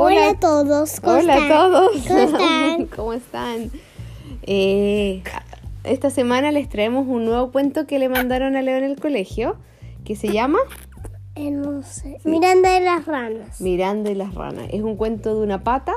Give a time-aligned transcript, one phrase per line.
[0.00, 1.00] Hola, a todos.
[1.00, 1.50] ¿Cómo Hola están?
[1.52, 1.90] a todos.
[2.06, 2.86] ¿Cómo están?
[2.96, 3.70] ¿Cómo están?
[4.42, 5.22] Eh,
[5.84, 9.56] esta semana les traemos un nuevo cuento que le mandaron a Leo en el colegio,
[10.04, 10.58] que se llama
[11.34, 12.18] Eh, no sé.
[12.24, 13.60] Miranda de las ranas.
[13.60, 14.68] Miranda y las ranas.
[14.72, 15.94] Es un cuento de una pata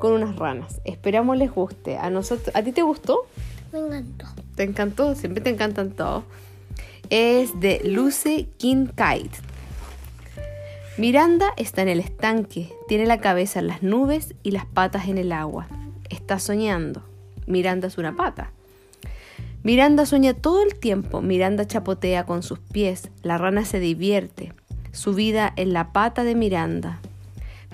[0.00, 0.80] con unas ranas.
[0.84, 1.96] Esperamos les guste.
[1.96, 3.26] A nosotros, ¿a ti te gustó?
[3.72, 4.26] Me encantó.
[4.56, 5.14] ¿Te encantó?
[5.14, 6.24] Siempre te encantan todos.
[7.10, 9.30] Es de Lucy Kincaid.
[10.98, 15.16] Miranda está en el estanque, tiene la cabeza en las nubes y las patas en
[15.16, 15.68] el agua.
[16.10, 17.04] Está soñando.
[17.46, 18.50] Miranda es una pata.
[19.62, 21.22] Miranda sueña todo el tiempo.
[21.22, 23.10] Miranda chapotea con sus pies.
[23.22, 24.52] La rana se divierte.
[24.90, 26.98] Su vida en la pata de Miranda.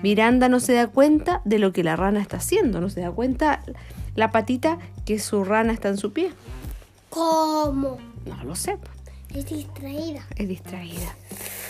[0.03, 2.79] Miranda no se da cuenta de lo que la rana está haciendo.
[2.79, 3.63] No se da cuenta
[4.13, 6.31] la patita que su rana está en su pie.
[7.09, 7.97] ¿Cómo?
[8.27, 8.77] No lo sé.
[9.33, 10.27] Es distraída.
[10.35, 11.15] Es distraída.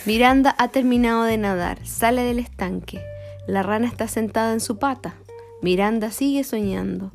[0.06, 3.00] Miranda ha terminado de nadar, sale del estanque.
[3.48, 5.14] La rana está sentada en su pata.
[5.62, 7.10] Miranda sigue soñando.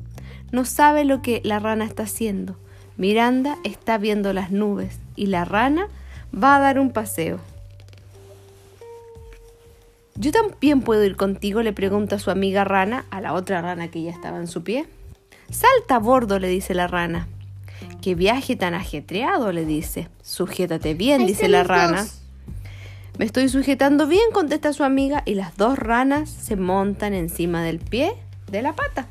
[0.50, 2.56] No sabe lo que la rana está haciendo.
[2.98, 5.88] Miranda está viendo las nubes y la rana
[6.34, 7.40] va a dar un paseo.
[10.14, 11.62] ¿Yo también puedo ir contigo?
[11.62, 14.86] le pregunta su amiga rana a la otra rana que ya estaba en su pie.
[15.50, 17.26] Salta a bordo, le dice la rana.
[18.02, 20.08] Qué viaje tan ajetreado, le dice.
[20.22, 22.02] Sujétate bien, Ahí dice la rana.
[22.02, 22.21] dos.
[23.18, 27.78] Me estoy sujetando bien, contesta su amiga, y las dos ranas se montan encima del
[27.78, 28.14] pie
[28.50, 29.06] de la pata.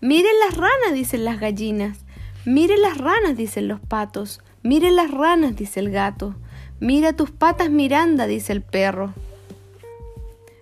[0.00, 1.98] Miren las ranas, dicen las gallinas.
[2.44, 4.40] Miren las ranas, dicen los patos.
[4.62, 6.36] Miren las ranas, dice el gato.
[6.78, 9.12] Mira tus patas, Miranda, dice el perro.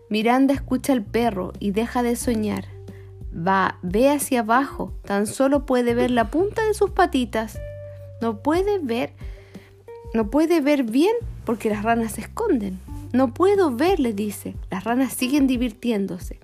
[0.08, 2.66] Miranda escucha al perro y deja de soñar.
[3.34, 7.58] Va, ve hacia abajo, tan solo puede ver la punta de sus patitas.
[8.20, 9.12] No puede ver,
[10.14, 11.14] no puede ver bien
[11.44, 12.80] porque las ranas se esconden.
[13.12, 14.54] No puedo ver, le dice.
[14.70, 16.40] Las ranas siguen divirtiéndose.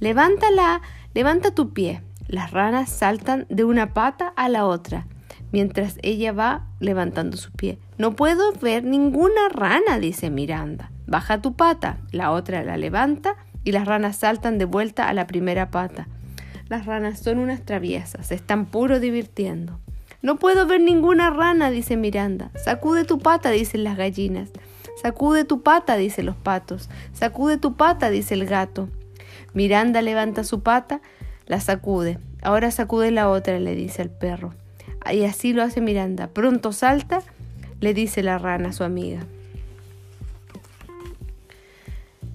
[0.00, 0.82] Levántala,
[1.14, 2.02] levanta tu pie.
[2.28, 5.06] Las ranas saltan de una pata a la otra,
[5.52, 7.78] mientras ella va levantando su pie.
[7.98, 10.90] No puedo ver ninguna rana, dice Miranda.
[11.06, 11.98] Baja tu pata.
[12.10, 16.08] La otra la levanta y las ranas saltan de vuelta a la primera pata.
[16.68, 19.78] Las ranas son unas traviesas, se están puro divirtiendo.
[20.22, 22.50] No puedo ver ninguna rana, dice Miranda.
[22.54, 24.50] Sacude tu pata, dicen las gallinas.
[25.00, 26.88] Sacude tu pata, dicen los patos.
[27.12, 28.88] Sacude tu pata, dice el gato.
[29.52, 31.00] Miranda levanta su pata,
[31.46, 32.18] la sacude.
[32.40, 34.54] Ahora sacude la otra, le dice el perro.
[35.12, 36.28] Y así lo hace Miranda.
[36.28, 37.22] Pronto salta,
[37.80, 39.26] le dice la rana a su amiga.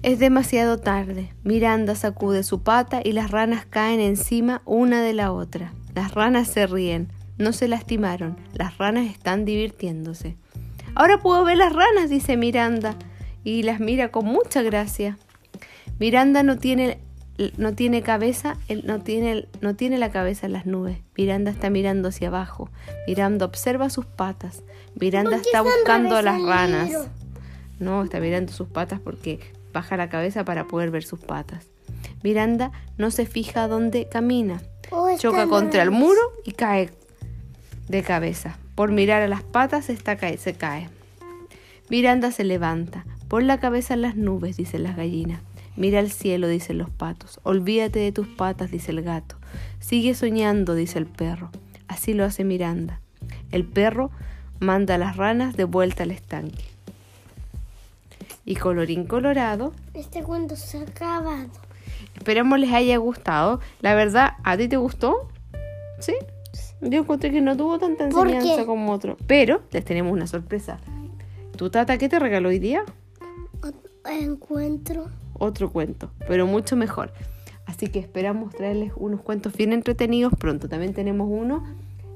[0.02, 1.32] Es demasiado tarde.
[1.42, 5.72] Miranda sacude su pata y las ranas caen encima una de la otra.
[5.94, 7.08] Las ranas se ríen.
[7.38, 8.36] No se lastimaron.
[8.54, 10.36] Las ranas están divirtiéndose.
[10.94, 12.96] Ahora puedo ver las ranas, dice Miranda,
[13.44, 15.16] y las mira con mucha gracia.
[15.98, 16.98] Miranda no tiene,
[17.56, 20.98] no tiene cabeza, no tiene, no tiene la cabeza en las nubes.
[21.16, 22.70] Miranda está mirando hacia abajo.
[23.06, 24.62] Miranda observa sus patas.
[25.00, 27.08] Miranda ¿Por qué está buscando a las ranas.
[27.78, 29.38] No, está mirando sus patas porque
[29.72, 31.68] baja la cabeza para poder ver sus patas.
[32.22, 34.60] Miranda no se fija dónde camina.
[34.90, 36.90] Oh, Choca contra el muro y cae
[37.88, 38.56] de cabeza.
[38.74, 40.88] Por mirar a las patas está cae- se cae.
[41.90, 43.04] Miranda se levanta.
[43.28, 45.40] Pon la cabeza en las nubes, dicen las gallinas.
[45.76, 47.40] Mira al cielo, dicen los patos.
[47.44, 49.36] Olvídate de tus patas, dice el gato.
[49.80, 51.50] Sigue soñando, dice el perro.
[51.86, 53.00] Así lo hace Miranda.
[53.52, 54.10] El perro
[54.60, 56.64] manda a las ranas de vuelta al estanque.
[58.44, 61.48] Y colorín colorado, Este cuento se ha acabado.
[62.16, 63.60] Esperamos les haya gustado.
[63.80, 65.28] La verdad, ¿a ti te gustó?
[66.00, 66.14] ¿Sí?
[66.80, 69.16] Yo encontré que no tuvo tanta ¿Por enseñanza como otro.
[69.26, 70.78] Pero les tenemos una sorpresa.
[71.56, 72.84] ¿Tu tata qué te regaló hoy día?
[74.08, 75.08] Encuentro.
[75.34, 77.12] Otro cuento, pero mucho mejor.
[77.66, 80.68] Así que esperamos traerles unos cuentos bien entretenidos pronto.
[80.68, 81.64] También tenemos uno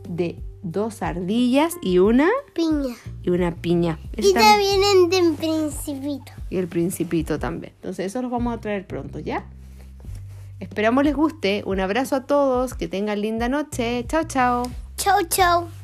[0.09, 2.95] de dos ardillas y una Piña.
[3.23, 3.99] y una piña.
[4.17, 6.33] Y también de Principito.
[6.51, 7.73] y el principito también.
[7.77, 9.45] Entonces, eso los vamos a traer pronto, ¿ya?
[10.63, 11.63] Esperamos les guste.
[11.67, 12.75] Un abrazo a todos.
[12.75, 14.05] Que tengan linda noche.
[14.09, 14.63] Chao, chao.
[14.97, 15.82] Chau, chau.